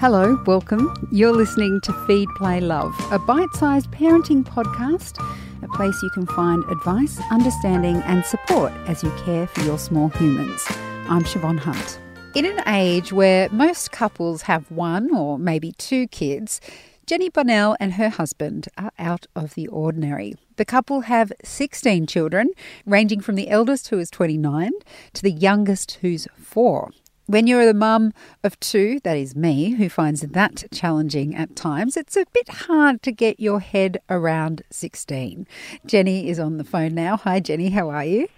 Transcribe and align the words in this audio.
Hello, 0.00 0.40
welcome. 0.46 0.94
You're 1.10 1.32
listening 1.32 1.80
to 1.80 1.92
Feed, 2.06 2.28
Play, 2.36 2.60
Love, 2.60 2.94
a 3.10 3.18
bite 3.18 3.52
sized 3.54 3.90
parenting 3.90 4.44
podcast, 4.44 5.18
a 5.60 5.66
place 5.76 6.00
you 6.04 6.10
can 6.10 6.24
find 6.24 6.62
advice, 6.70 7.20
understanding, 7.32 7.96
and 8.06 8.24
support 8.24 8.72
as 8.86 9.02
you 9.02 9.10
care 9.24 9.48
for 9.48 9.62
your 9.62 9.76
small 9.76 10.08
humans. 10.10 10.64
I'm 11.08 11.24
Siobhan 11.24 11.58
Hunt. 11.58 11.98
In 12.36 12.46
an 12.46 12.62
age 12.68 13.12
where 13.12 13.48
most 13.48 13.90
couples 13.90 14.42
have 14.42 14.70
one 14.70 15.12
or 15.12 15.36
maybe 15.36 15.72
two 15.72 16.06
kids, 16.06 16.60
Jeni 17.08 17.32
Bonell 17.32 17.74
and 17.80 17.94
her 17.94 18.08
husband 18.08 18.68
are 18.78 18.92
out 19.00 19.26
of 19.34 19.54
the 19.54 19.66
ordinary. 19.66 20.36
The 20.58 20.64
couple 20.64 21.00
have 21.00 21.32
16 21.42 22.06
children, 22.06 22.50
ranging 22.86 23.18
from 23.18 23.34
the 23.34 23.48
eldest, 23.48 23.88
who 23.88 23.98
is 23.98 24.12
29, 24.12 24.70
to 25.14 25.22
the 25.22 25.32
youngest, 25.32 25.98
who's 26.02 26.28
four. 26.36 26.92
When 27.28 27.46
you're 27.46 27.66
the 27.66 27.74
mum 27.74 28.14
of 28.42 28.58
two, 28.58 29.00
that 29.04 29.18
is 29.18 29.36
me, 29.36 29.72
who 29.72 29.90
finds 29.90 30.22
that 30.22 30.64
challenging 30.72 31.36
at 31.36 31.54
times, 31.54 31.94
it's 31.98 32.16
a 32.16 32.24
bit 32.32 32.48
hard 32.48 33.02
to 33.02 33.12
get 33.12 33.38
your 33.38 33.60
head 33.60 34.00
around 34.08 34.62
16. 34.70 35.46
Jeni 35.86 36.24
is 36.24 36.38
on 36.38 36.56
the 36.56 36.64
phone 36.64 36.94
now. 36.94 37.18
Hi, 37.18 37.38
Jeni, 37.38 37.70
how 37.70 37.90
are 37.90 38.06
you? 38.06 38.28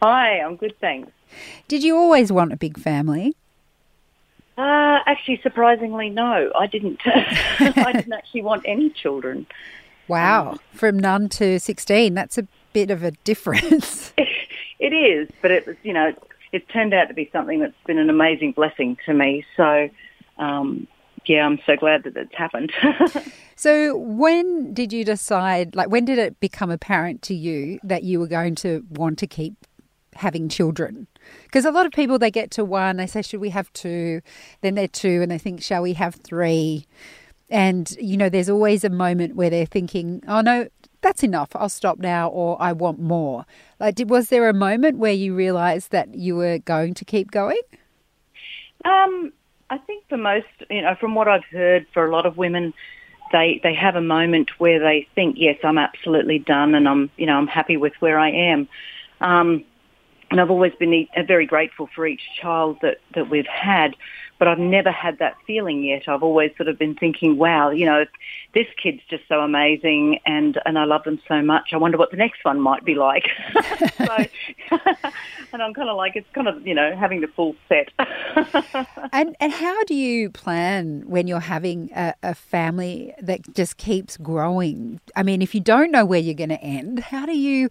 Hi, 0.00 0.38
I'm 0.38 0.54
good, 0.54 0.78
thanks. 0.80 1.10
Did 1.66 1.82
you 1.82 1.96
always 1.96 2.30
want 2.30 2.52
a 2.52 2.56
big 2.56 2.78
family? 2.78 3.34
Uh, 4.56 5.00
actually, 5.06 5.40
surprisingly, 5.42 6.08
no. 6.08 6.52
I 6.56 6.68
didn't. 6.68 7.00
I 7.04 7.90
didn't 7.96 8.12
actually 8.12 8.42
want 8.42 8.62
any 8.64 8.90
children. 8.90 9.48
Wow, 10.06 10.50
um, 10.50 10.58
from 10.72 11.00
none 11.00 11.28
to 11.30 11.58
sixteen. 11.58 12.14
That's 12.14 12.38
a 12.38 12.46
bit 12.72 12.92
of 12.92 13.02
a 13.02 13.10
difference. 13.10 14.12
it 14.78 14.92
is, 14.92 15.28
but 15.42 15.50
it 15.50 15.66
was, 15.66 15.76
you 15.82 15.92
know, 15.92 16.14
it 16.52 16.68
turned 16.68 16.94
out 16.94 17.08
to 17.08 17.14
be 17.14 17.28
something 17.32 17.60
that's 17.60 17.74
been 17.86 17.98
an 17.98 18.10
amazing 18.10 18.52
blessing 18.52 18.96
to 19.06 19.14
me. 19.14 19.44
So, 19.56 19.88
um, 20.38 20.86
yeah, 21.26 21.44
I'm 21.44 21.58
so 21.66 21.76
glad 21.76 22.04
that 22.04 22.16
it's 22.16 22.34
happened. 22.34 22.72
so, 23.56 23.96
when 23.96 24.72
did 24.72 24.92
you 24.92 25.04
decide? 25.04 25.74
Like, 25.74 25.90
when 25.90 26.04
did 26.04 26.18
it 26.18 26.38
become 26.40 26.70
apparent 26.70 27.22
to 27.22 27.34
you 27.34 27.78
that 27.82 28.04
you 28.04 28.20
were 28.20 28.28
going 28.28 28.54
to 28.56 28.84
want 28.90 29.18
to 29.18 29.26
keep 29.26 29.54
having 30.14 30.48
children? 30.48 31.06
Because 31.44 31.64
a 31.64 31.72
lot 31.72 31.86
of 31.86 31.92
people, 31.92 32.18
they 32.18 32.30
get 32.30 32.50
to 32.52 32.64
one, 32.64 32.96
they 32.96 33.06
say, 33.06 33.22
should 33.22 33.40
we 33.40 33.50
have 33.50 33.72
two? 33.72 34.20
Then 34.60 34.74
they're 34.74 34.88
two 34.88 35.20
and 35.22 35.30
they 35.30 35.38
think, 35.38 35.62
shall 35.62 35.82
we 35.82 35.94
have 35.94 36.14
three? 36.16 36.86
And, 37.48 37.90
you 38.00 38.16
know, 38.16 38.28
there's 38.28 38.48
always 38.48 38.82
a 38.84 38.90
moment 38.90 39.36
where 39.36 39.50
they're 39.50 39.66
thinking, 39.66 40.22
oh 40.26 40.40
no, 40.40 40.68
that's 41.06 41.22
enough. 41.22 41.50
I'll 41.54 41.68
stop 41.68 41.98
now 41.98 42.28
or 42.28 42.60
I 42.60 42.72
want 42.72 42.98
more. 42.98 43.46
Like, 43.78 43.94
did, 43.94 44.10
was 44.10 44.28
there 44.28 44.48
a 44.48 44.54
moment 44.54 44.98
where 44.98 45.12
you 45.12 45.34
realized 45.34 45.92
that 45.92 46.14
you 46.16 46.34
were 46.34 46.58
going 46.58 46.94
to 46.94 47.04
keep 47.04 47.30
going? 47.30 47.60
Um, 48.84 49.32
I 49.70 49.78
think 49.78 50.04
for 50.08 50.16
most, 50.16 50.46
you 50.68 50.82
know, 50.82 50.96
from 50.98 51.14
what 51.14 51.28
I've 51.28 51.44
heard 51.44 51.86
for 51.94 52.04
a 52.04 52.10
lot 52.10 52.26
of 52.26 52.36
women, 52.36 52.74
they, 53.30 53.60
they 53.62 53.74
have 53.74 53.94
a 53.94 54.00
moment 54.00 54.58
where 54.58 54.80
they 54.80 55.06
think, 55.14 55.36
yes, 55.38 55.58
I'm 55.62 55.78
absolutely 55.78 56.40
done 56.40 56.74
and 56.74 56.88
I'm, 56.88 57.10
you 57.16 57.26
know, 57.26 57.36
I'm 57.36 57.46
happy 57.46 57.76
with 57.76 57.92
where 58.00 58.18
I 58.18 58.30
am. 58.30 58.68
Um, 59.20 59.64
and 60.30 60.40
I've 60.40 60.50
always 60.50 60.72
been 60.78 61.06
very 61.26 61.46
grateful 61.46 61.88
for 61.94 62.06
each 62.06 62.22
child 62.40 62.78
that, 62.82 62.98
that 63.14 63.30
we've 63.30 63.46
had, 63.46 63.94
but 64.38 64.48
I've 64.48 64.58
never 64.58 64.90
had 64.90 65.18
that 65.18 65.36
feeling 65.46 65.82
yet. 65.84 66.08
I've 66.08 66.22
always 66.22 66.50
sort 66.56 66.68
of 66.68 66.78
been 66.78 66.94
thinking, 66.94 67.38
wow, 67.38 67.70
you 67.70 67.86
know, 67.86 68.04
this 68.52 68.66
kid's 68.82 69.00
just 69.08 69.22
so 69.28 69.40
amazing 69.40 70.18
and, 70.26 70.58
and 70.66 70.78
I 70.78 70.84
love 70.84 71.04
them 71.04 71.20
so 71.28 71.42
much. 71.42 71.70
I 71.72 71.76
wonder 71.76 71.96
what 71.96 72.10
the 72.10 72.16
next 72.16 72.44
one 72.44 72.60
might 72.60 72.84
be 72.84 72.94
like. 72.94 73.24
so, 73.96 74.16
and 75.52 75.62
I'm 75.62 75.72
kind 75.72 75.88
of 75.88 75.96
like, 75.96 76.16
it's 76.16 76.28
kind 76.34 76.48
of, 76.48 76.66
you 76.66 76.74
know, 76.74 76.94
having 76.96 77.20
the 77.20 77.28
full 77.28 77.54
set. 77.68 77.90
and, 79.12 79.36
and 79.40 79.52
how 79.52 79.84
do 79.84 79.94
you 79.94 80.28
plan 80.30 81.04
when 81.06 81.26
you're 81.26 81.40
having 81.40 81.90
a, 81.94 82.14
a 82.22 82.34
family 82.34 83.14
that 83.20 83.54
just 83.54 83.76
keeps 83.76 84.16
growing? 84.16 85.00
I 85.14 85.22
mean, 85.22 85.40
if 85.40 85.54
you 85.54 85.60
don't 85.60 85.90
know 85.90 86.04
where 86.04 86.20
you're 86.20 86.34
going 86.34 86.50
to 86.50 86.60
end, 86.60 86.98
how 86.98 87.26
do 87.26 87.36
you 87.36 87.68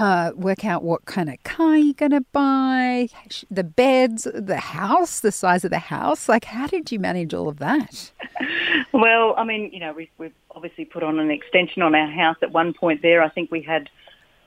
uh, 0.00 0.32
work 0.34 0.64
out 0.64 0.82
what 0.82 1.04
kind 1.04 1.28
of 1.28 1.42
car 1.44 1.76
you're 1.76 1.94
going 1.94 2.12
to 2.12 2.24
buy, 2.32 3.08
the 3.50 3.64
beds, 3.64 4.26
the 4.34 4.58
house, 4.58 5.20
the 5.20 5.32
size 5.32 5.64
of 5.64 5.70
the 5.70 5.78
house. 5.78 6.28
Like, 6.28 6.44
how 6.44 6.66
did 6.66 6.92
you 6.92 6.98
manage 6.98 7.34
all 7.34 7.48
of 7.48 7.58
that? 7.58 8.12
Well, 8.92 9.34
I 9.38 9.44
mean, 9.44 9.70
you 9.72 9.80
know, 9.80 9.92
we've, 9.94 10.10
we've 10.18 10.34
obviously 10.50 10.84
put 10.84 11.02
on 11.02 11.18
an 11.18 11.30
extension 11.30 11.82
on 11.82 11.94
our 11.94 12.10
house. 12.10 12.36
At 12.42 12.52
one 12.52 12.74
point 12.74 13.00
there, 13.00 13.22
I 13.22 13.30
think 13.30 13.50
we 13.50 13.62
had 13.62 13.88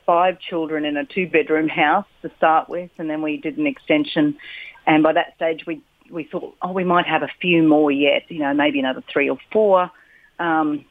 five 0.06 0.40
children 0.40 0.86
in 0.86 0.98
a 0.98 1.06
two-bedroom 1.06 1.68
house 1.68 2.06
to 2.22 2.32
start 2.38 2.70
with, 2.70 2.92
and 2.98 3.10
then 3.10 3.22
we 3.22 3.38
did 3.38 3.58
an 3.58 3.66
extension. 3.66 4.38
And 4.86 5.02
by 5.04 5.14
that 5.14 5.36
stage, 5.36 5.66
we 5.66 5.82
we 6.12 6.24
thought, 6.24 6.56
oh, 6.62 6.72
we 6.72 6.84
might 6.84 7.08
have 7.08 7.24
a 7.24 7.30
few 7.42 7.64
more 7.64 7.92
yet. 7.92 8.24
You 8.30 8.40
know, 8.40 8.54
maybe 8.54 8.80
another 8.80 9.04
three 9.12 9.30
or 9.30 9.40
four. 9.52 9.90
Um, 10.38 10.86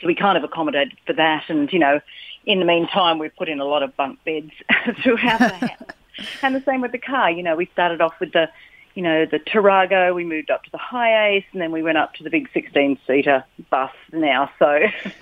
so 0.00 0.06
we 0.06 0.16
kind 0.16 0.36
of 0.36 0.42
accommodated 0.42 0.98
for 1.06 1.12
that, 1.12 1.44
and 1.48 1.72
you 1.72 1.78
know, 1.78 2.00
in 2.48 2.60
the 2.60 2.64
meantime, 2.64 3.18
we've 3.18 3.36
put 3.36 3.50
in 3.50 3.60
a 3.60 3.64
lot 3.64 3.82
of 3.82 3.94
bunk 3.94 4.18
beds 4.24 4.50
throughout 5.02 5.38
the 5.38 5.48
house. 5.48 5.82
and 6.42 6.54
the 6.54 6.62
same 6.62 6.80
with 6.80 6.92
the 6.92 6.98
car. 6.98 7.30
You 7.30 7.42
know, 7.42 7.54
we 7.54 7.66
started 7.74 8.00
off 8.00 8.14
with 8.18 8.32
the, 8.32 8.48
you 8.94 9.02
know, 9.02 9.26
the 9.26 9.38
Tarago. 9.38 10.14
We 10.14 10.24
moved 10.24 10.50
up 10.50 10.64
to 10.64 10.70
the 10.70 10.78
HiAce, 10.78 11.44
and 11.52 11.60
then 11.60 11.72
we 11.72 11.82
went 11.82 11.98
up 11.98 12.14
to 12.14 12.24
the 12.24 12.30
big 12.30 12.48
16-seater 12.54 13.44
bus 13.68 13.90
now. 14.12 14.50
So, 14.58 14.80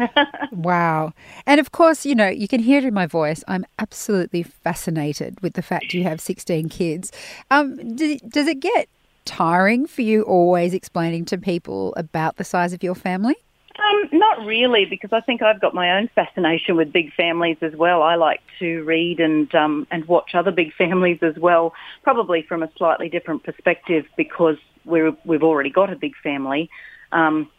wow! 0.53 1.13
And 1.47 1.59
of 1.59 1.73
course, 1.73 2.07
you 2.07 2.15
know, 2.15 2.29
you 2.29 2.47
can 2.47 2.61
hear 2.61 2.79
it 2.79 2.85
in 2.85 2.95
my 2.95 3.07
voice. 3.07 3.43
I'm 3.49 3.67
absolutely 3.81 4.45
fascinated 4.45 5.41
with 5.43 5.55
the 5.55 5.63
fact 5.63 5.93
you 5.95 6.05
have 6.05 6.21
16 6.21 6.69
kids. 6.69 7.11
Um, 7.51 7.97
does, 7.97 8.21
does 8.21 8.47
it 8.47 8.61
get 8.61 8.89
tiring 9.25 9.89
for 9.89 10.03
you 10.03 10.23
always 10.23 10.75
explaining 10.75 11.25
to 11.25 11.39
people 11.39 11.93
about 11.97 12.37
the 12.37 12.45
size 12.45 12.73
of 12.73 12.85
your 12.85 12.95
family? 12.95 13.35
Um, 13.79 14.09
not 14.19 14.47
really, 14.47 14.87
because 14.87 15.11
I 15.13 15.21
think 15.21 15.43
I've 15.43 15.61
got 15.61 15.75
my 15.75 15.99
own 15.99 16.09
fascination 16.15 16.77
with 16.77 16.93
big 16.93 17.13
families 17.13 17.59
as 17.61 17.75
well. 17.75 18.03
I 18.03 18.15
like 18.15 18.41
to 18.59 18.83
read 18.85 19.21
and 19.21 19.55
um, 19.55 19.87
and 19.91 20.05
watch 20.07 20.35
other 20.35 20.51
big 20.51 20.73
families 20.79 21.19
as 21.23 21.37
well, 21.37 21.75
probably 22.03 22.43
from 22.43 22.63
a 22.63 22.71
slightly 22.77 23.09
different 23.09 23.45
perspective 23.45 24.07
because 24.17 24.57
we're 24.85 25.15
we've 25.25 25.43
already 25.43 25.71
got 25.71 25.93
a 25.93 25.97
big 25.97 26.15
family. 26.23 26.71
Um, 27.13 27.51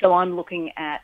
so 0.00 0.12
I'm 0.12 0.36
looking 0.36 0.72
at 0.76 1.02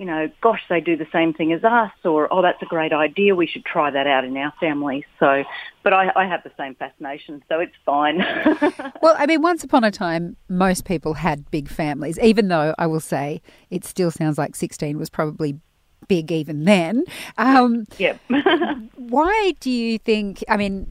you 0.00 0.06
know, 0.06 0.30
gosh, 0.40 0.62
they 0.70 0.80
do 0.80 0.96
the 0.96 1.06
same 1.12 1.34
thing 1.34 1.52
as 1.52 1.62
us, 1.62 1.92
or 2.06 2.26
oh, 2.32 2.40
that's 2.40 2.62
a 2.62 2.64
great 2.64 2.90
idea. 2.90 3.34
We 3.36 3.46
should 3.46 3.66
try 3.66 3.90
that 3.90 4.06
out 4.06 4.24
in 4.24 4.34
our 4.38 4.50
family. 4.58 5.04
So, 5.18 5.44
but 5.84 5.92
I, 5.92 6.10
I 6.16 6.24
have 6.24 6.42
the 6.42 6.50
same 6.56 6.74
fascination, 6.74 7.44
so 7.50 7.60
it's 7.60 7.74
fine. 7.84 8.16
well, 9.02 9.14
I 9.18 9.26
mean, 9.26 9.42
once 9.42 9.62
upon 9.62 9.84
a 9.84 9.90
time, 9.90 10.38
most 10.48 10.86
people 10.86 11.12
had 11.12 11.50
big 11.50 11.68
families, 11.68 12.18
even 12.20 12.48
though 12.48 12.74
I 12.78 12.86
will 12.86 12.98
say 12.98 13.42
it 13.68 13.84
still 13.84 14.10
sounds 14.10 14.38
like 14.38 14.56
16 14.56 14.96
was 14.96 15.10
probably 15.10 15.60
big 16.08 16.32
even 16.32 16.64
then. 16.64 17.04
Um, 17.36 17.84
yep. 17.98 18.18
why 18.96 19.52
do 19.60 19.70
you 19.70 19.98
think, 19.98 20.42
I 20.48 20.56
mean, 20.56 20.90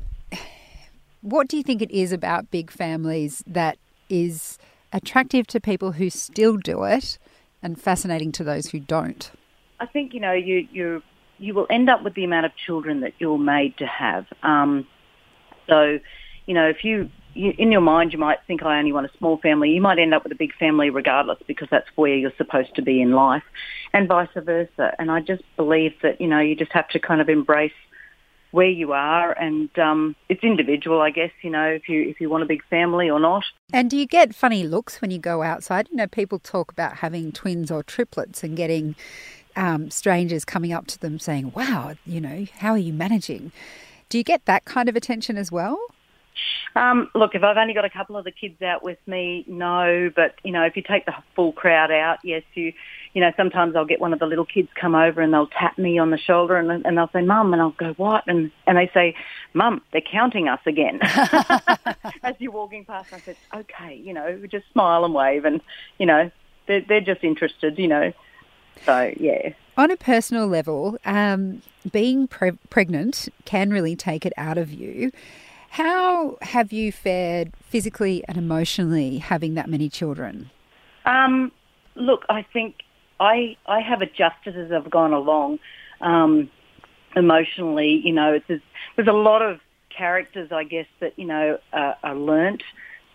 what 1.22 1.48
do 1.48 1.58
you 1.58 1.64
think 1.64 1.82
it 1.82 1.90
is 1.90 2.12
about 2.12 2.52
big 2.52 2.70
families 2.70 3.44
that 3.48 3.80
is 4.08 4.60
attractive 4.94 5.48
to 5.48 5.60
people 5.60 5.94
who 5.94 6.12
still 6.12 6.58
do 6.58 6.84
it? 6.84 7.18
And 7.62 7.80
fascinating 7.80 8.32
to 8.34 8.44
those 8.44 8.68
who 8.68 8.80
don't? 8.80 9.32
I 9.80 9.86
think 9.86 10.14
you 10.14 10.20
know 10.20 10.34
you 10.34 10.68
you 10.72 11.02
you 11.40 11.54
will 11.54 11.68
end 11.70 11.90
up 11.90 12.04
with 12.04 12.14
the 12.14 12.24
amount 12.24 12.46
of 12.46 12.52
children 12.56 13.02
that 13.02 13.14
you're 13.20 13.38
made 13.38 13.78
to 13.78 13.88
have. 13.88 14.26
Um, 14.44 14.86
so, 15.68 16.00
you 16.46 16.54
know, 16.54 16.68
if 16.68 16.84
you, 16.84 17.10
you 17.34 17.54
in 17.58 17.72
your 17.72 17.82
mind 17.82 18.12
you 18.12 18.20
might 18.20 18.40
think 18.46 18.64
I 18.64 18.78
only 18.78 18.92
want 18.92 19.06
a 19.06 19.18
small 19.18 19.38
family, 19.38 19.70
you 19.70 19.82
might 19.82 20.00
end 20.00 20.14
up 20.14 20.24
with 20.24 20.32
a 20.32 20.36
big 20.36 20.54
family 20.56 20.90
regardless 20.90 21.40
because 21.48 21.68
that's 21.72 21.88
where 21.96 22.16
you're 22.16 22.34
supposed 22.38 22.76
to 22.76 22.82
be 22.82 23.02
in 23.02 23.12
life, 23.12 23.44
and 23.94 24.08
vice 24.08 24.30
versa. 24.36 24.94
And 25.00 25.12
I 25.12 25.22
just 25.22 25.44
believe 25.56 25.94
that 26.02 26.20
you 26.20 26.28
know 26.28 26.40
you 26.40 26.56
just 26.56 26.74
have 26.74 26.90
to 26.90 27.00
kind 27.00 27.22
of 27.22 27.30
embrace 27.30 27.72
where 28.52 28.70
you 28.70 28.94
are, 28.94 29.32
and 29.34 29.70
um, 29.78 30.16
it's 30.28 30.44
individual, 30.44 31.02
I 31.02 31.12
guess. 31.12 31.32
You 31.42 31.50
know, 31.50 31.66
if 31.66 31.88
you 31.88 32.02
if 32.02 32.20
you 32.20 32.30
want 32.30 32.44
a 32.44 32.48
big 32.48 32.64
family 32.70 33.10
or 33.10 33.20
not. 33.20 33.44
And 33.72 33.90
do 33.90 33.98
you 33.98 34.06
get 34.06 34.34
funny 34.34 34.64
looks 34.64 35.02
when 35.02 35.12
you 35.12 35.20
go 35.20 35.44
outside? 35.44 35.88
You 35.90 35.98
know, 35.98 36.08
people 36.08 36.40
talk 36.40 36.72
about 36.72 36.98
having 36.98 37.32
twins 37.32 37.70
or 37.72 37.84
triplets 37.84 38.44
and 38.44 38.58
getting 38.58 38.96
um, 39.56 39.92
strangers 39.92 40.46
coming 40.46 40.74
up 40.74 40.88
to 40.88 41.00
them 41.00 41.20
saying, 41.20 41.52
"Wow, 41.56 41.96
you 42.06 42.22
know, 42.22 42.46
how 42.58 42.72
are 42.72 42.78
you 42.78 42.94
managing?" 42.94 43.52
Do 44.10 44.18
you 44.18 44.24
get 44.24 44.46
that 44.46 44.66
kind 44.66 44.90
of 44.90 44.96
attention 44.96 45.38
as 45.38 45.52
well? 45.52 45.80
Um, 46.76 47.10
look, 47.16 47.36
if 47.36 47.44
I've 47.44 47.58
only 47.58 47.74
got 47.74 47.86
a 47.86 47.90
couple 47.90 48.16
of 48.18 48.26
the 48.26 48.32
kids 48.32 48.62
out 48.62 48.84
with 48.84 49.00
me, 49.08 49.44
no. 49.48 50.12
But 50.16 50.36
you 50.44 50.52
know, 50.52 50.64
if 50.64 50.76
you 50.76 50.84
take 50.84 51.06
the 51.06 51.14
full 51.36 51.52
crowd 51.52 51.92
out, 51.92 52.20
yes, 52.24 52.44
you, 52.54 52.74
you 53.14 53.22
know, 53.22 53.32
sometimes 53.36 53.76
I'll 53.76 53.86
get 53.86 54.00
one 54.00 54.14
of 54.14 54.20
the 54.20 54.26
little 54.26 54.46
kids 54.46 54.70
come 54.80 54.96
over 54.96 55.22
and 55.22 55.34
they'll 55.34 55.48
tap 55.48 55.78
me 55.78 55.98
on 55.98 56.12
the 56.12 56.18
shoulder 56.18 56.58
and, 56.58 56.86
and 56.86 56.98
they'll 56.98 57.10
say, 57.12 57.22
"Mum," 57.22 57.54
and 57.54 57.62
I'll 57.62 57.72
go, 57.72 57.94
"What?" 57.94 58.24
and 58.28 58.52
and 58.68 58.78
they 58.78 58.90
say, 58.94 59.16
"Mum, 59.54 59.82
they're 59.92 60.02
counting 60.02 60.48
us 60.48 60.62
again." 60.66 61.00
As 62.24 62.36
you're 62.40 62.52
walking 62.52 62.86
past, 62.86 63.14
I 63.14 63.20
said, 63.20 63.38
"Okay," 63.56 63.96
you 63.96 64.14
know, 64.14 64.40
just 64.50 64.66
smile 64.72 65.06
and 65.06 65.14
wave, 65.14 65.46
and 65.46 65.62
you 65.98 66.06
know, 66.06 66.32
they're 66.68 66.82
they're 66.88 67.02
just 67.02 67.24
interested, 67.24 67.78
you 67.78 67.88
know. 67.88 68.14
So 68.86 69.12
yeah. 69.18 69.50
On 69.78 69.92
a 69.92 69.98
personal 69.98 70.48
level, 70.48 70.98
um, 71.06 71.62
being 71.90 72.28
pre- 72.28 72.58
pregnant 72.70 73.30
can 73.46 73.70
really 73.70 73.96
take 73.96 74.26
it 74.26 74.34
out 74.36 74.58
of 74.58 74.72
you. 74.74 75.12
How 75.70 76.38
have 76.42 76.72
you 76.74 76.92
fared 76.92 77.54
physically 77.62 78.24
and 78.28 78.38
emotionally 78.38 79.20
having 79.20 79.54
that 79.54 79.70
many 79.70 79.90
children? 79.90 80.50
Um, 81.06 81.52
look, 81.96 82.26
I 82.30 82.44
think 82.54 82.76
I 83.20 83.56
I 83.66 83.80
have 83.82 84.02
adjusted 84.02 84.58
as 84.58 84.72
I've 84.72 84.90
gone 84.90 85.14
along. 85.14 85.60
Um, 86.02 86.50
emotionally, 87.16 88.02
you 88.04 88.14
know, 88.14 88.40
there's, 88.48 88.62
there's 88.96 89.08
a 89.08 89.14
lot 89.14 89.42
of 89.42 89.60
characters, 89.96 90.52
I 90.52 90.64
guess, 90.64 90.88
that 91.00 91.18
you 91.18 91.26
know 91.26 91.60
uh, 91.74 91.94
are 92.04 92.16
learnt. 92.16 92.64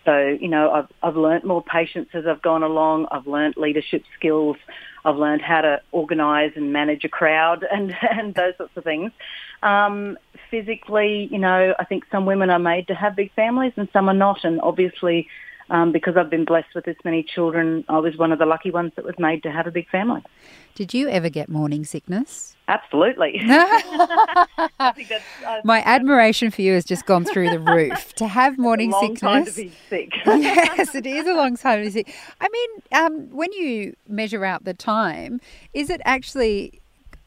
So 0.05 0.37
you 0.41 0.49
know, 0.49 0.71
I've 0.71 0.89
I've 1.03 1.17
learnt 1.17 1.45
more 1.45 1.63
patience 1.63 2.09
as 2.15 2.27
I've 2.27 2.43
gone 2.43 2.63
along. 2.63 3.07
I've 3.11 3.27
learnt 3.27 3.57
leadership 3.57 4.05
skills. 4.17 4.57
I've 5.05 5.17
learned 5.17 5.43
how 5.43 5.61
to 5.61 5.81
organise 5.93 6.53
and 6.57 6.73
manage 6.73 7.05
a 7.05 7.09
crowd 7.09 7.65
and 7.73 7.95
and 8.03 8.35
those 8.35 8.57
sorts 8.57 8.77
of 8.77 8.85
things. 8.85 9.13
Um, 9.63 10.19
physically, 10.51 11.29
you 11.31 11.39
know, 11.39 11.75
I 11.79 11.85
think 11.85 12.05
some 12.11 12.27
women 12.27 12.51
are 12.51 12.59
made 12.59 12.89
to 12.89 12.95
have 12.95 13.17
big 13.17 13.33
families 13.33 13.73
and 13.77 13.89
some 13.93 14.09
are 14.09 14.15
not, 14.15 14.45
and 14.45 14.61
obviously 14.61 15.29
um, 15.71 15.93
because 15.93 16.17
I've 16.17 16.31
been 16.31 16.45
blessed 16.45 16.75
with 16.75 16.85
this 16.85 16.97
many 17.05 17.23
children, 17.23 17.85
I 17.89 17.99
was 17.99 18.17
one 18.17 18.33
of 18.33 18.39
the 18.39 18.47
lucky 18.47 18.71
ones 18.71 18.93
that 18.97 19.05
was 19.05 19.19
made 19.19 19.43
to 19.45 19.51
have 19.51 19.67
a 19.67 19.71
big 19.71 19.89
family. 19.89 20.23
Did 20.75 20.93
you 20.93 21.09
ever 21.09 21.29
get 21.29 21.49
morning 21.49 21.85
sickness? 21.85 22.57
Absolutely. 22.67 23.35
My 25.65 25.83
admiration 25.85 26.51
for 26.51 26.63
you 26.63 26.75
has 26.75 26.85
just 26.85 27.07
gone 27.07 27.25
through 27.25 27.51
the 27.51 27.61
roof. 27.61 28.13
to 28.15 28.27
have 28.27 28.59
morning 28.59 28.91
long 28.91 29.17
sickness. 29.17 29.21
Time 29.21 29.45
to 29.45 29.53
be 29.53 29.73
sick. 29.89 30.13
yes, 30.27 30.95
it 30.95 31.07
is 31.07 31.27
a 31.27 31.35
long 31.35 31.57
time 31.57 31.81
to 31.81 31.85
be 31.85 31.91
sick. 31.91 32.15
I 32.41 32.49
mean, 32.49 32.71
um, 32.93 33.31
when 33.31 33.53
you 33.53 33.95
measure 34.09 34.45
out 34.45 34.65
the 34.65 34.75
time, 34.75 35.41
is 35.73 35.91
it 35.91 36.01
actually 36.05 36.81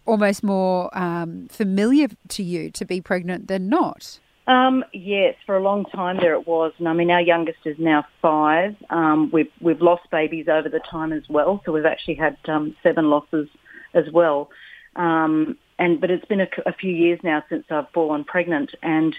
almost 0.05 0.43
more 0.43 0.95
um, 0.97 1.47
familiar 1.49 2.07
to 2.29 2.43
you 2.43 2.71
to 2.71 2.85
be 2.85 3.01
pregnant 3.01 3.47
than 3.47 3.69
not? 3.69 4.19
Um, 4.47 4.85
yes, 4.93 5.35
for 5.45 5.57
a 5.57 5.61
long 5.61 5.83
time 5.85 6.17
there 6.17 6.33
it 6.33 6.47
was, 6.47 6.71
and 6.79 6.87
I 6.87 6.93
mean 6.93 7.11
our 7.11 7.21
youngest 7.21 7.59
is 7.65 7.77
now 7.77 8.05
five. 8.21 8.77
Um, 8.89 9.29
we've 9.31 9.51
we've 9.59 9.81
lost 9.81 10.09
babies 10.09 10.47
over 10.47 10.69
the 10.69 10.79
time 10.79 11.11
as 11.11 11.23
well, 11.27 11.61
so 11.65 11.73
we've 11.73 11.85
actually 11.85 12.15
had 12.15 12.37
um, 12.47 12.73
seven 12.81 13.09
losses 13.09 13.49
as 13.93 14.05
well. 14.11 14.49
Um, 14.95 15.57
and 15.77 15.99
but 15.99 16.09
it's 16.09 16.25
been 16.25 16.39
a, 16.39 16.47
a, 16.65 16.71
few 16.71 16.91
years 16.91 17.19
now 17.23 17.43
since 17.49 17.65
I've 17.69 17.89
fallen 17.89 18.23
pregnant, 18.23 18.73
and 18.81 19.13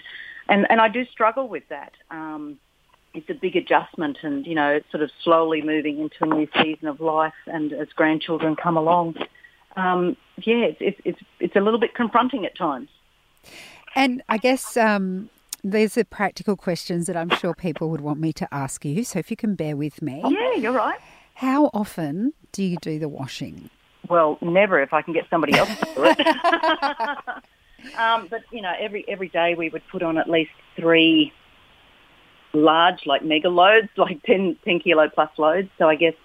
and 0.49 0.65
and 0.69 0.81
I 0.81 0.87
do 0.87 1.05
struggle 1.05 1.47
with 1.47 1.63
that. 1.69 1.93
Um, 2.09 2.57
it's 3.13 3.29
a 3.29 3.35
big 3.35 3.55
adjustment, 3.55 4.17
and 4.23 4.47
you 4.47 4.55
know, 4.55 4.71
it's 4.71 4.89
sort 4.89 5.03
of 5.03 5.11
slowly 5.23 5.61
moving 5.61 5.99
into 5.99 6.15
a 6.21 6.25
new 6.25 6.47
season 6.61 6.87
of 6.87 6.99
life, 6.99 7.33
and 7.45 7.71
as 7.71 7.89
grandchildren 7.89 8.55
come 8.55 8.77
along, 8.77 9.15
um, 9.75 10.17
yeah, 10.37 10.65
it's, 10.65 10.77
it's 10.81 11.01
it's 11.05 11.21
it's 11.39 11.55
a 11.55 11.61
little 11.61 11.79
bit 11.79 11.93
confronting 11.93 12.45
at 12.47 12.57
times. 12.57 12.89
And 13.95 14.21
I 14.29 14.37
guess 14.37 14.77
um, 14.77 15.29
these 15.63 15.97
are 15.97 16.03
practical 16.03 16.55
questions 16.55 17.07
that 17.07 17.17
I'm 17.17 17.29
sure 17.29 17.53
people 17.53 17.89
would 17.89 18.01
want 18.01 18.19
me 18.19 18.33
to 18.33 18.47
ask 18.53 18.85
you. 18.85 19.03
So 19.03 19.19
if 19.19 19.29
you 19.29 19.37
can 19.37 19.55
bear 19.55 19.75
with 19.75 20.01
me. 20.01 20.21
Yeah, 20.27 20.55
you're 20.55 20.71
right. 20.71 20.99
How 21.35 21.69
often 21.73 22.33
do 22.51 22.63
you 22.63 22.77
do 22.81 22.99
the 22.99 23.09
washing? 23.09 23.69
Well, 24.09 24.37
never 24.41 24.81
if 24.81 24.93
I 24.93 25.01
can 25.01 25.13
get 25.13 25.25
somebody 25.29 25.57
else 25.57 25.69
to 25.69 25.85
do 25.95 26.03
it. 26.05 26.19
um, 27.97 28.27
but 28.29 28.41
you 28.51 28.61
know, 28.61 28.73
every 28.79 29.05
every 29.07 29.29
day 29.29 29.55
we 29.55 29.69
would 29.69 29.83
put 29.91 30.03
on 30.03 30.17
at 30.17 30.29
least 30.29 30.51
three 30.75 31.31
large, 32.53 33.05
like 33.05 33.23
mega 33.23 33.49
loads, 33.49 33.89
like 33.97 34.21
10, 34.23 34.57
10 34.65 34.79
kilo 34.79 35.09
plus 35.09 35.29
loads. 35.37 35.69
So 35.77 35.87
I 35.87 35.95
guess, 35.95 36.15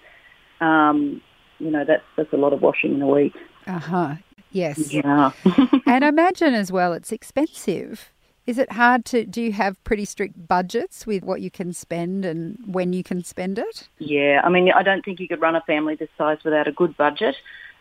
um, 0.61 1.21
you 1.59 1.71
know, 1.71 1.85
that's 1.85 2.03
that's 2.17 2.33
a 2.33 2.37
lot 2.37 2.53
of 2.53 2.61
washing 2.61 2.95
in 2.95 3.01
a 3.01 3.07
week. 3.07 3.35
Uh 3.67 3.79
huh. 3.79 4.15
Yes. 4.55 4.93
Yeah. 4.93 5.31
and 5.85 6.05
I 6.05 6.07
imagine 6.07 6.53
as 6.53 6.71
well 6.71 6.93
it's 6.93 7.11
expensive. 7.11 8.13
Is 8.47 8.57
it 8.57 8.71
hard 8.71 9.03
to 9.05 9.25
do 9.25 9.41
you 9.41 9.51
have 9.51 9.83
pretty 9.83 10.05
strict 10.05 10.47
budgets 10.47 11.05
with 11.05 11.23
what 11.23 11.41
you 11.41 11.51
can 11.51 11.73
spend 11.73 12.23
and 12.23 12.57
when 12.65 12.93
you 12.93 13.03
can 13.03 13.21
spend 13.21 13.59
it? 13.59 13.89
Yeah, 13.99 14.39
I 14.45 14.49
mean 14.49 14.71
I 14.71 14.81
don't 14.81 15.03
think 15.03 15.19
you 15.19 15.27
could 15.27 15.41
run 15.41 15.57
a 15.57 15.61
family 15.61 15.95
this 15.95 16.07
size 16.17 16.37
without 16.45 16.69
a 16.69 16.71
good 16.71 16.95
budget. 16.95 17.35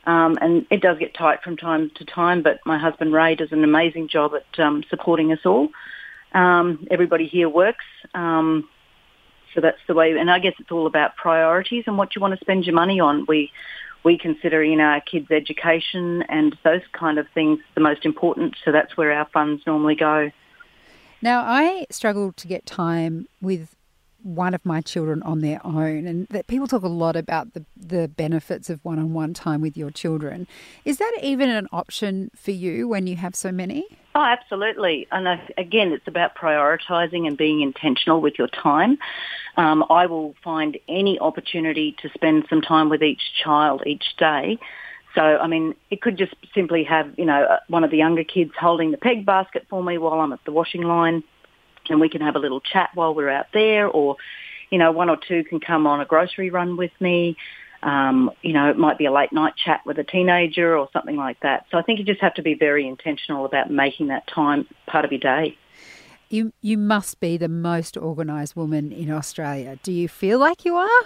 Um, 0.07 0.37
and 0.41 0.67
it 0.69 0.83
does 0.83 0.99
get 0.99 1.15
tight 1.15 1.45
from 1.45 1.57
time 1.57 1.91
to 1.95 2.05
time, 2.05 2.43
but 2.43 2.59
my 2.67 2.77
husband 2.77 3.13
Ray 3.13 3.37
does 3.37 3.53
an 3.53 3.63
amazing 3.63 4.09
job 4.09 4.33
at 4.35 4.61
um, 4.61 4.83
supporting 4.91 5.33
us 5.33 5.47
all. 5.47 5.69
Um, 6.33 6.89
everybody 6.91 7.27
here 7.27 7.49
works, 7.49 7.85
um, 8.13 8.69
so 9.55 9.61
that's 9.61 9.79
the 9.87 9.95
way. 9.95 10.11
And 10.19 10.31
I 10.31 10.41
guess 10.41 10.55
it's 10.59 10.73
all 10.73 10.87
about 10.87 11.17
priorities 11.17 11.85
and 11.87 11.97
what 11.97 12.17
you 12.17 12.21
want 12.21 12.35
to 12.35 12.45
spend 12.45 12.67
your 12.67 12.75
money 12.75 13.01
on. 13.01 13.25
We 13.27 13.51
we 14.05 14.19
consider 14.19 14.63
in 14.63 14.81
our 14.81 15.01
kids' 15.01 15.31
education 15.31 16.23
and 16.29 16.57
those 16.63 16.83
kind 16.93 17.19
of 17.19 17.27
things 17.33 17.59
the 17.75 17.81
most 17.81 18.05
important. 18.05 18.55
So 18.65 18.71
that's 18.71 18.97
where 18.97 19.13
our 19.13 19.27
funds 19.33 19.63
normally 19.67 19.95
go. 19.95 20.31
Now, 21.23 21.43
I 21.47 21.87
struggle 21.91 22.33
to 22.33 22.47
get 22.47 22.67
time 22.67 23.27
with 23.41 23.75
one 24.23 24.55
of 24.55 24.65
my 24.65 24.81
children 24.81 25.23
on 25.23 25.41
their 25.41 25.61
own, 25.65 26.07
and 26.07 26.27
that 26.29 26.47
people 26.47 26.67
talk 26.67 26.83
a 26.83 26.89
lot 26.89 27.15
about 27.15 27.53
the 27.55 27.65
the 27.77 28.09
benefits 28.09 28.71
of 28.71 28.81
one 28.83 28.99
on 28.99 29.13
one 29.13 29.35
time 29.35 29.61
with 29.61 29.77
your 29.77 29.91
children. 29.91 30.47
Is 30.85 30.99
that 30.99 31.19
even 31.23 31.51
an 31.51 31.69
option 31.73 32.31
for 32.35 32.51
you 32.51 32.89
when 32.89 33.07
you 33.07 33.17
have 33.17 33.35
so 33.35 33.53
many? 33.53 33.87
Oh, 34.17 34.23
absolutely. 34.23 35.09
And 35.11 35.27
again, 35.59 35.93
it's 35.93 36.07
about 36.07 36.37
prioritising 36.37 37.27
and 37.27 37.37
being 37.37 37.63
intentional 37.63 38.21
with 38.21 38.39
your 38.39 38.47
time. 38.47 38.99
Um, 39.57 39.85
I 39.91 40.07
will 40.07 40.35
find 40.45 40.79
any 40.89 41.19
opportunity 41.19 41.97
to 42.03 42.09
spend 42.11 42.47
some 42.49 42.63
time 42.63 42.89
with 42.89 43.03
each 43.03 43.23
child 43.43 43.83
each 43.87 44.17
day. 44.17 44.59
So, 45.17 45.23
I 45.23 45.49
mean, 45.49 45.75
it 45.91 46.01
could 46.01 46.17
just 46.17 46.35
simply 46.55 46.85
have, 46.85 47.13
you 47.19 47.25
know, 47.25 47.43
uh, 47.45 47.59
one 47.69 47.83
of 47.83 47.91
the 47.91 47.97
younger 47.97 48.25
kids 48.25 48.53
holding 48.59 48.93
the 48.93 48.99
peg 48.99 49.27
basket 49.27 49.67
for 49.69 49.83
me 49.83 49.99
while 49.99 50.21
I'm 50.21 50.33
at 50.33 50.45
the 50.45 50.53
washing 50.53 50.83
line 50.83 51.25
and 51.89 52.01
we 52.01 52.09
can 52.09 52.21
have 52.21 52.37
a 52.37 52.41
little 52.41 52.61
chat 52.61 52.91
while 52.95 53.15
we're 53.15 53.29
out 53.31 53.47
there 53.53 53.89
or, 53.89 54.17
you 54.71 54.79
know, 54.79 54.93
one 54.93 55.11
or 55.11 55.17
two 55.17 55.45
can 55.45 55.59
come 55.61 55.87
on 55.87 56.01
a 56.01 56.05
grocery 56.05 56.51
run 56.51 56.77
with 56.77 56.93
me. 57.01 57.37
Um, 57.85 58.31
you 58.43 58.55
know, 58.55 58.71
it 58.71 58.79
might 58.79 58.97
be 58.97 59.05
a 59.05 59.13
late 59.13 59.33
night 59.33 59.55
chat 59.63 59.83
with 59.85 59.99
a 59.99 60.05
teenager 60.05 60.77
or 60.77 60.89
something 60.93 61.17
like 61.17 61.39
that. 61.41 61.67
So 61.71 61.79
I 61.79 61.83
think 61.83 61.99
you 61.99 62.05
just 62.05 62.21
have 62.21 62.35
to 62.35 62.43
be 62.43 62.55
very 62.55 62.89
intentional 62.89 63.45
about 63.45 63.71
making 63.71 64.09
that 64.09 64.27
time 64.27 64.67
part 64.87 65.05
of 65.05 65.13
your 65.13 65.21
day. 65.21 65.57
You 66.31 66.53
you 66.63 66.79
must 66.79 67.21
be 67.21 67.37
the 67.37 67.49
most 67.49 67.97
organised 67.97 68.57
woman 68.57 68.91
in 68.91 69.11
Australia. 69.11 69.79
Do 69.83 69.93
you 69.93 70.09
feel 70.09 70.39
like 70.39 70.65
you 70.65 70.77
are? 70.77 71.03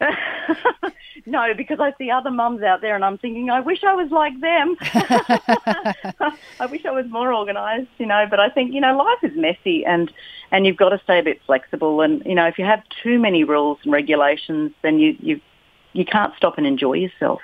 no, 1.26 1.54
because 1.54 1.80
I 1.80 1.92
see 1.98 2.10
other 2.10 2.30
mums 2.30 2.62
out 2.62 2.80
there 2.80 2.94
and 2.94 3.04
I'm 3.04 3.18
thinking, 3.18 3.50
I 3.50 3.60
wish 3.60 3.82
I 3.84 3.94
was 3.94 4.10
like 4.10 4.38
them. 4.40 4.76
I 6.60 6.66
wish 6.66 6.84
I 6.84 6.90
was 6.90 7.06
more 7.08 7.32
organised, 7.32 7.90
you 7.98 8.06
know, 8.06 8.26
but 8.28 8.40
I 8.40 8.48
think, 8.50 8.74
you 8.74 8.80
know, 8.80 8.96
life 8.96 9.18
is 9.22 9.36
messy 9.36 9.84
and, 9.84 10.12
and 10.50 10.66
you've 10.66 10.76
got 10.76 10.90
to 10.90 11.00
stay 11.04 11.18
a 11.18 11.22
bit 11.22 11.40
flexible. 11.46 12.00
And, 12.00 12.24
you 12.26 12.34
know, 12.34 12.46
if 12.46 12.58
you 12.58 12.64
have 12.64 12.82
too 13.02 13.18
many 13.18 13.44
rules 13.44 13.78
and 13.84 13.92
regulations, 13.92 14.72
then 14.82 14.98
you, 14.98 15.16
you, 15.20 15.40
you 15.96 16.04
can't 16.04 16.34
stop 16.36 16.58
and 16.58 16.66
enjoy 16.66 16.94
yourself. 16.94 17.40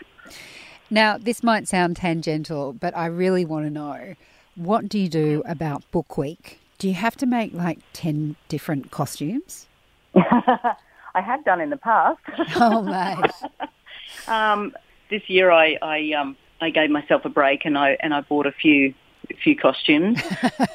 Now, 0.91 1.17
this 1.17 1.43
might 1.43 1.67
sound 1.69 1.97
tangential, 1.97 2.73
but 2.73 2.95
I 2.97 3.07
really 3.07 3.45
want 3.45 3.65
to 3.65 3.71
know 3.71 4.15
what 4.55 4.89
do 4.89 4.99
you 4.99 5.09
do 5.09 5.43
about 5.47 5.91
Book 5.91 6.19
Week? 6.19 6.59
Do 6.79 6.87
you 6.87 6.95
have 6.95 7.17
to 7.17 7.27
make 7.27 7.55
like 7.55 7.79
10 7.95 8.37
different 8.49 8.91
costumes? 8.91 9.67
I 10.15 11.21
had 11.21 11.45
done 11.45 11.61
in 11.61 11.71
the 11.71 11.77
past. 11.77 12.21
Oh, 12.57 12.83
mate. 12.83 13.31
um, 14.29 14.75
this 15.09 15.23
year, 15.29 15.51
I 15.51 15.79
I, 15.81 16.13
um, 16.13 16.37
I 16.61 16.71
gave 16.71 16.91
myself 16.91 17.25
a 17.25 17.29
break 17.29 17.65
and 17.65 17.79
I 17.79 17.97
and 18.01 18.13
I 18.13 18.21
bought 18.21 18.47
a 18.47 18.53
few 18.53 18.95
a 19.31 19.35
few 19.35 19.57
costumes 19.57 20.21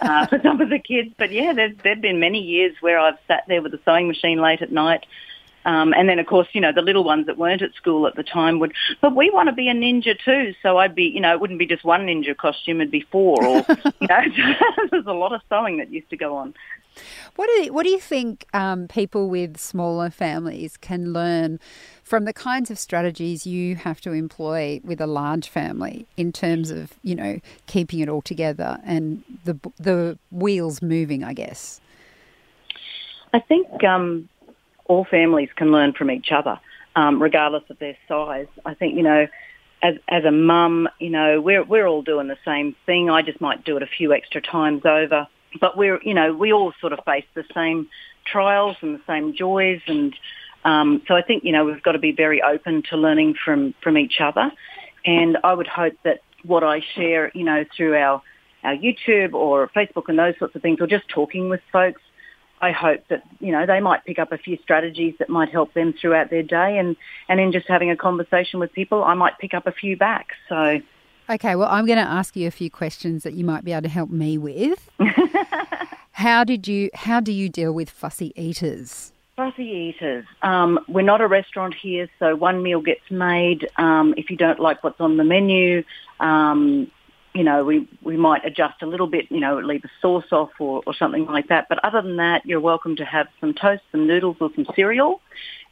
uh, 0.02 0.26
for 0.28 0.40
some 0.42 0.62
of 0.62 0.70
the 0.70 0.80
kids. 0.80 1.14
But 1.18 1.32
yeah, 1.32 1.54
there've 1.54 2.02
been 2.02 2.20
many 2.20 2.40
years 2.40 2.76
where 2.82 3.00
I've 3.00 3.18
sat 3.28 3.44
there 3.48 3.62
with 3.62 3.74
a 3.74 3.80
sewing 3.86 4.08
machine 4.08 4.42
late 4.42 4.62
at 4.62 4.72
night. 4.72 5.06
Um, 5.68 5.94
and 5.94 6.08
then, 6.08 6.18
of 6.18 6.26
course, 6.26 6.48
you 6.54 6.62
know, 6.62 6.72
the 6.72 6.82
little 6.82 7.04
ones 7.04 7.26
that 7.26 7.38
weren't 7.38 7.62
at 7.62 7.74
school 7.76 8.08
at 8.08 8.16
the 8.16 8.24
time 8.24 8.60
would, 8.60 8.72
but 9.02 9.14
we 9.14 9.30
want 9.30 9.50
to 9.50 9.54
be 9.54 9.68
a 9.68 9.74
ninja 9.74 10.18
too. 10.18 10.56
So 10.64 10.78
I'd 10.78 10.96
be, 10.96 11.04
you 11.04 11.20
know, 11.20 11.34
it 11.34 11.42
wouldn't 11.42 11.60
be 11.60 11.66
just 11.66 11.84
one 11.84 12.08
ninja 12.08 12.36
costume, 12.36 12.80
it'd 12.80 12.90
be 12.90 13.06
four. 13.12 13.46
Or, 13.46 13.66
you 14.00 14.08
know, 14.08 14.22
there's 14.92 15.06
a 15.06 15.12
lot 15.12 15.34
of 15.34 15.42
sewing 15.50 15.78
that 15.78 15.92
used 15.92 16.10
to 16.12 16.18
go 16.18 16.38
on. 16.38 16.54
What 17.36 17.48
do 17.48 17.66
you, 17.66 17.74
what 17.74 17.84
do 17.84 17.90
you 17.90 18.00
think 18.00 18.46
um, 18.54 18.88
people 18.88 19.30
with 19.30 19.58
smaller 19.58 20.10
families 20.10 20.78
can 20.78 21.12
learn 21.12 21.60
from 22.02 22.24
the 22.24 22.34
kinds 22.34 22.72
of 22.72 22.80
strategies 22.80 23.46
you 23.46 23.76
have 23.76 24.00
to 24.02 24.14
employ 24.14 24.80
with 24.86 25.02
a 25.02 25.06
large 25.06 25.50
family 25.50 26.08
in 26.16 26.32
terms 26.32 26.72
of 26.72 26.94
you 27.04 27.14
know 27.14 27.40
keeping 27.68 28.00
it 28.00 28.10
all 28.10 28.22
together 28.22 28.80
and 28.84 29.22
the 29.44 29.60
the 29.78 30.18
wheels 30.32 30.82
moving? 30.82 31.24
I 31.26 31.34
guess. 31.34 31.82
I 33.34 33.40
think 33.40 33.84
um, 33.84 34.30
all 34.88 35.06
families 35.06 35.50
can 35.56 35.72
learn 35.72 35.94
from 35.94 36.12
each 36.12 36.32
other, 36.32 36.60
um, 36.96 37.22
regardless 37.22 37.64
of 37.70 37.80
their 37.80 37.98
size. 38.08 38.48
I 38.66 38.74
think 38.74 38.96
you 38.96 39.04
know 39.04 39.28
as 39.84 39.96
as 40.10 40.26
a 40.26 40.32
mum, 40.32 40.90
you 41.00 41.10
know, 41.10 41.40
we're 41.42 41.64
we're 41.64 41.88
all 41.88 42.02
doing 42.02 42.28
the 42.28 42.38
same 42.44 42.76
thing. 42.86 43.10
I 43.10 43.22
just 43.22 43.40
might 43.40 43.64
do 43.64 43.78
it 43.78 43.84
a 43.84 43.88
few 43.88 44.14
extra 44.14 44.42
times 44.42 44.82
over 44.86 45.28
but 45.60 45.78
we're, 45.78 46.00
you 46.04 46.14
know, 46.14 46.34
we 46.34 46.52
all 46.52 46.74
sort 46.80 46.94
of 46.94 47.00
face 47.06 47.26
the 47.34 47.44
same 47.54 47.88
trials 48.26 48.78
and 48.82 48.96
the 48.96 49.02
same 49.08 49.36
joys. 49.36 49.82
And 49.88 50.16
um, 50.66 51.02
so 51.08 51.16
I 51.16 51.22
think, 51.22 51.44
you 51.44 51.52
know, 51.52 51.66
we've 51.66 51.84
got 51.84 51.94
to 51.94 52.00
be 52.00 52.12
very 52.12 52.42
open 52.42 52.84
to 52.90 52.98
learning 52.98 53.36
from, 53.44 53.74
from 53.82 53.98
each 53.98 54.20
other. 54.20 54.52
And 55.06 55.38
I 55.44 55.54
would 55.54 55.68
hope 55.68 55.94
that 56.04 56.22
what 56.44 56.64
I 56.64 56.82
share, 56.96 57.32
you 57.34 57.44
know, 57.44 57.66
through 57.76 57.96
our, 57.96 58.22
our 58.64 58.76
YouTube 58.76 59.34
or 59.34 59.70
Facebook 59.70 60.04
and 60.08 60.20
those 60.20 60.38
sorts 60.38 60.56
of 60.56 60.62
things, 60.62 60.80
or 60.82 60.88
just 60.88 61.08
talking 61.10 61.50
with 61.50 61.62
folks, 61.72 62.02
I 62.62 62.72
hope 62.72 63.08
that, 63.10 63.24
you 63.40 63.52
know, 63.52 63.66
they 63.66 63.80
might 63.80 64.04
pick 64.06 64.20
up 64.20 64.32
a 64.32 64.38
few 64.38 64.58
strategies 64.64 65.14
that 65.20 65.30
might 65.30 65.50
help 65.50 65.74
them 65.74 65.94
throughout 65.94 66.30
their 66.30 66.44
day 66.44 66.78
and, 66.78 66.96
and 67.30 67.40
in 67.40 67.52
just 67.52 67.68
having 67.68 67.92
a 67.92 67.96
conversation 67.96 68.60
with 68.60 68.74
people, 68.74 69.04
I 69.04 69.14
might 69.14 69.38
pick 69.40 69.54
up 69.54 69.68
a 69.68 69.72
few 69.72 69.96
back. 69.96 70.30
So 70.50 70.80
Okay, 71.30 71.56
well 71.56 71.68
I'm 71.70 71.86
going 71.86 71.98
to 71.98 72.10
ask 72.10 72.36
you 72.36 72.48
a 72.48 72.52
few 72.52 72.70
questions 72.70 73.24
that 73.24 73.34
you 73.34 73.44
might 73.44 73.66
be 73.66 73.74
able 73.74 73.84
to 73.84 73.90
help 73.90 74.10
me 74.10 74.38
with. 74.38 74.90
how 76.12 76.44
did 76.44 76.68
you 76.68 76.90
how 76.94 77.20
do 77.20 77.32
you 77.34 77.50
deal 77.50 77.74
with 77.74 77.90
fussy 77.90 78.32
eaters? 78.36 79.12
Fussy 79.36 79.66
eaters. 79.66 80.26
Um, 80.42 80.80
we're 80.88 81.04
not 81.04 81.22
a 81.22 81.28
restaurant 81.28 81.76
here, 81.76 82.10
so 82.18 82.36
one 82.36 82.64
meal 82.64 82.82
gets 82.82 83.12
made. 83.12 83.70
Um, 83.78 84.16
if 84.18 84.32
you 84.32 84.38
don't 84.38 84.60
like 84.60 84.84
what's 84.84 85.00
on 85.00 85.18
the 85.18 85.24
menu, 85.24 85.84
um, 86.20 86.90
you 87.38 87.44
know, 87.44 87.64
we, 87.64 87.88
we 88.02 88.18
might 88.18 88.44
adjust 88.44 88.82
a 88.82 88.88
little 88.88 89.06
bit, 89.06 89.28
you 89.30 89.40
know, 89.40 89.60
leave 89.60 89.84
a 89.86 89.90
sauce 90.02 90.26
off 90.32 90.50
or, 90.60 90.82
or 90.88 90.96
something 90.96 91.28
like 91.28 91.50
that. 91.50 91.68
But 91.70 91.78
other 91.86 92.02
than 92.02 92.18
that, 92.18 92.44
you're 92.48 92.60
welcome 92.60 92.96
to 92.96 93.06
have 93.06 93.28
some 93.40 93.54
toast, 93.54 93.84
some 93.92 94.08
noodles 94.08 94.38
or 94.42 94.50
some 94.56 94.66
cereal, 94.76 95.22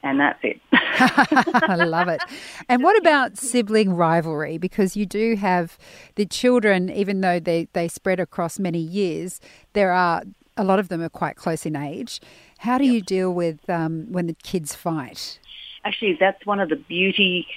and 0.03 0.19
that's 0.19 0.37
it. 0.43 0.61
I 0.71 1.75
love 1.75 2.07
it. 2.07 2.21
And 2.69 2.83
what 2.83 2.95
about 2.99 3.37
sibling 3.37 3.95
rivalry? 3.95 4.59
Because 4.59 4.95
you 4.95 5.07
do 5.07 5.35
have 5.37 5.79
the 6.13 6.27
children, 6.27 6.91
even 6.91 7.21
though 7.21 7.39
they, 7.39 7.67
they 7.73 7.87
spread 7.87 8.19
across 8.19 8.59
many 8.59 8.79
years, 8.79 9.41
there 9.73 9.91
are 9.91 10.21
a 10.55 10.63
lot 10.63 10.77
of 10.77 10.89
them 10.89 11.01
are 11.01 11.09
quite 11.09 11.35
close 11.35 11.65
in 11.65 11.75
age. 11.75 12.21
How 12.59 12.77
do 12.77 12.85
yep. 12.85 12.93
you 12.93 13.01
deal 13.01 13.33
with 13.33 13.67
um, 13.71 14.11
when 14.11 14.27
the 14.27 14.35
kids 14.35 14.75
fight? 14.75 15.39
Actually, 15.83 16.15
that's 16.19 16.45
one 16.45 16.59
of 16.59 16.69
the 16.69 16.75
beauty 16.75 17.47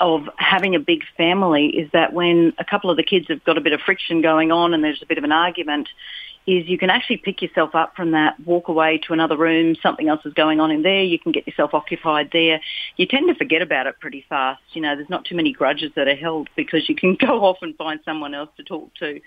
of 0.00 0.28
having 0.36 0.74
a 0.74 0.78
big 0.78 1.02
family 1.16 1.66
is 1.66 1.90
that 1.92 2.12
when 2.12 2.52
a 2.58 2.64
couple 2.64 2.90
of 2.90 2.96
the 2.96 3.02
kids 3.02 3.26
have 3.28 3.44
got 3.44 3.58
a 3.58 3.60
bit 3.60 3.72
of 3.72 3.80
friction 3.80 4.22
going 4.22 4.52
on 4.52 4.74
and 4.74 4.82
there's 4.82 5.02
a 5.02 5.06
bit 5.06 5.18
of 5.18 5.24
an 5.24 5.32
argument, 5.32 5.88
is 6.48 6.66
you 6.66 6.78
can 6.78 6.88
actually 6.88 7.18
pick 7.18 7.42
yourself 7.42 7.74
up 7.74 7.94
from 7.94 8.12
that, 8.12 8.40
walk 8.40 8.68
away 8.68 8.98
to 9.06 9.12
another 9.12 9.36
room, 9.36 9.76
something 9.82 10.08
else 10.08 10.24
is 10.24 10.32
going 10.32 10.60
on 10.60 10.70
in 10.70 10.82
there, 10.82 11.02
you 11.02 11.18
can 11.18 11.30
get 11.30 11.46
yourself 11.46 11.74
occupied 11.74 12.30
there. 12.32 12.60
You 12.96 13.06
tend 13.06 13.28
to 13.28 13.34
forget 13.34 13.60
about 13.60 13.86
it 13.86 14.00
pretty 14.00 14.24
fast. 14.28 14.62
You 14.72 14.80
know, 14.80 14.96
there's 14.96 15.10
not 15.10 15.26
too 15.26 15.34
many 15.34 15.52
grudges 15.52 15.92
that 15.94 16.08
are 16.08 16.16
held 16.16 16.48
because 16.56 16.88
you 16.88 16.94
can 16.94 17.14
go 17.20 17.44
off 17.44 17.58
and 17.60 17.76
find 17.76 18.00
someone 18.04 18.34
else 18.34 18.50
to 18.56 18.64
talk 18.64 18.94
to. 18.96 19.20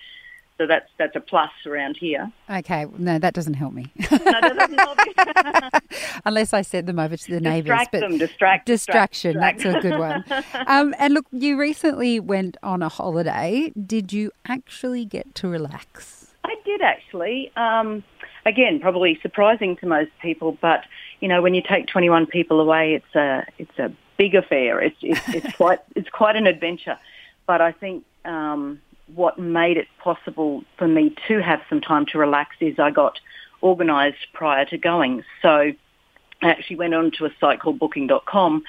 So 0.61 0.67
that's 0.67 0.91
that's 0.99 1.15
a 1.15 1.19
plus 1.19 1.49
around 1.65 1.97
here. 1.97 2.31
Okay, 2.47 2.85
no, 2.99 3.17
that 3.17 3.33
doesn't 3.33 3.55
help 3.55 3.73
me. 3.73 3.91
no, 3.97 4.07
that 4.09 4.69
doesn't. 4.69 6.21
Unless 6.25 6.53
I 6.53 6.61
send 6.61 6.85
them 6.85 6.99
over 6.99 7.17
to 7.17 7.31
the 7.31 7.41
neighbours. 7.41 7.79
Distract 7.79 7.91
them, 7.93 8.17
distract, 8.19 8.65
distraction. 8.67 9.33
Distract. 9.33 9.63
That's 9.63 9.75
a 9.75 9.89
good 9.89 9.97
one. 9.97 10.23
Um, 10.67 10.93
and 10.99 11.15
look, 11.15 11.25
you 11.31 11.59
recently 11.59 12.19
went 12.19 12.57
on 12.61 12.83
a 12.83 12.89
holiday. 12.89 13.73
Did 13.87 14.13
you 14.13 14.31
actually 14.45 15.03
get 15.03 15.33
to 15.35 15.47
relax? 15.47 16.27
I 16.43 16.53
did 16.63 16.81
actually. 16.83 17.51
Um, 17.55 18.03
again, 18.45 18.79
probably 18.79 19.17
surprising 19.23 19.77
to 19.77 19.87
most 19.87 20.11
people, 20.21 20.59
but 20.61 20.83
you 21.21 21.27
know, 21.27 21.41
when 21.41 21.55
you 21.55 21.63
take 21.67 21.87
21 21.87 22.27
people 22.27 22.59
away, 22.59 22.93
it's 22.93 23.15
a 23.15 23.47
it's 23.57 23.79
a 23.79 23.91
big 24.17 24.35
affair. 24.35 24.79
It's 24.79 24.97
it's, 25.01 25.21
it's 25.29 25.55
quite 25.57 25.79
it's 25.95 26.09
quite 26.09 26.35
an 26.35 26.45
adventure. 26.45 26.99
But 27.47 27.61
I 27.61 27.71
think 27.71 28.05
um, 28.25 28.79
what 29.15 29.39
made 29.39 29.77
it 29.77 29.87
possible 29.99 30.63
for 30.77 30.87
me 30.87 31.15
to 31.27 31.41
have 31.41 31.61
some 31.69 31.81
time 31.81 32.05
to 32.07 32.17
relax 32.17 32.55
is 32.59 32.79
I 32.79 32.91
got 32.91 33.19
organised 33.63 34.31
prior 34.33 34.65
to 34.65 34.77
going. 34.77 35.23
So 35.41 35.49
I 35.49 36.49
actually 36.49 36.77
went 36.77 36.93
on 36.93 37.11
to 37.17 37.25
a 37.25 37.29
site 37.39 37.59
called 37.59 37.79
booking.com 37.79 38.63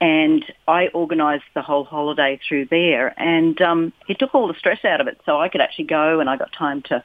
and 0.00 0.44
I 0.66 0.88
organised 0.94 1.44
the 1.54 1.62
whole 1.62 1.84
holiday 1.84 2.40
through 2.46 2.66
there 2.66 3.14
and 3.20 3.60
um, 3.60 3.92
it 4.08 4.18
took 4.18 4.34
all 4.34 4.48
the 4.48 4.54
stress 4.54 4.84
out 4.84 5.00
of 5.00 5.08
it 5.08 5.20
so 5.26 5.38
I 5.38 5.48
could 5.48 5.60
actually 5.60 5.84
go 5.84 6.20
and 6.20 6.30
I 6.30 6.36
got 6.36 6.52
time 6.52 6.82
to, 6.82 7.04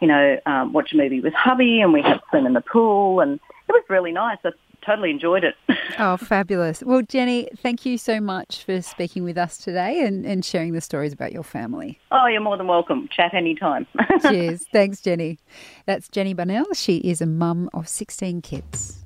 you 0.00 0.08
know, 0.08 0.40
um, 0.46 0.72
watch 0.72 0.92
a 0.92 0.96
movie 0.96 1.20
with 1.20 1.34
hubby 1.34 1.80
and 1.80 1.92
we 1.92 2.02
had 2.02 2.20
swim 2.30 2.46
in 2.46 2.54
the 2.54 2.60
pool 2.60 3.20
and 3.20 3.34
it 3.68 3.72
was 3.72 3.84
really 3.88 4.12
nice. 4.12 4.38
I 4.44 4.50
totally 4.84 5.10
enjoyed 5.10 5.44
it. 5.44 5.54
oh, 5.98 6.16
fabulous. 6.16 6.82
Well, 6.82 7.02
Jeni, 7.02 7.48
thank 7.58 7.86
you 7.86 7.98
so 7.98 8.20
much 8.20 8.64
for 8.64 8.82
speaking 8.82 9.24
with 9.24 9.38
us 9.38 9.56
today 9.58 10.04
and, 10.04 10.24
and 10.24 10.44
sharing 10.44 10.72
the 10.72 10.80
stories 10.80 11.12
about 11.12 11.32
your 11.32 11.42
family. 11.42 12.00
Oh, 12.10 12.26
you're 12.26 12.40
more 12.40 12.56
than 12.56 12.66
welcome. 12.66 13.08
Chat 13.14 13.34
anytime. 13.34 13.86
Cheers. 14.22 14.66
Thanks, 14.72 15.00
Jeni. 15.00 15.38
That's 15.86 16.08
Jeni 16.08 16.34
Bonell. 16.34 16.66
She 16.74 16.98
is 16.98 17.20
a 17.20 17.26
mum 17.26 17.70
of 17.74 17.88
16 17.88 18.42
kids. 18.42 18.98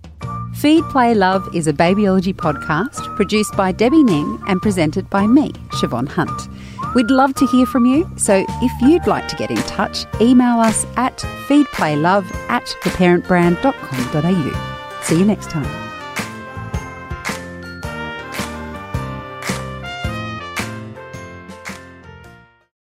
Feed, 0.55 0.85
Play, 0.85 1.15
Love 1.15 1.55
is 1.55 1.67
a 1.69 1.73
babyology 1.73 2.35
podcast 2.35 3.15
produced 3.17 3.55
by 3.57 3.73
Debbie 3.73 4.03
Ning 4.03 4.43
and 4.49 4.63
presented 4.63 5.09
by 5.11 5.27
me, 5.27 5.53
Siobhan 5.73 6.09
Hunt. 6.09 6.49
We'd 6.95 7.11
love 7.11 7.35
to 7.35 7.47
hear 7.47 7.67
from 7.67 7.85
you, 7.85 8.11
so 8.17 8.47
if 8.49 8.73
you'd 8.81 9.07
like 9.07 9.29
to 9.29 9.37
get 9.37 9.51
in 9.51 9.59
touch, 9.59 10.07
email 10.21 10.59
us 10.61 10.87
at 10.97 11.19
feedplaylove 11.19 12.33
at 12.49 12.65
theparentbrand.com.au. 12.83 14.76
See 15.07 15.17
you 15.17 15.25
next 15.25 15.51
time. 15.51 15.86